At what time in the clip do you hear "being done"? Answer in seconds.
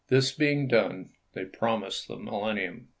0.31-1.11